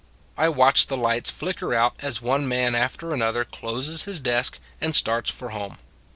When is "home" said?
5.49-5.77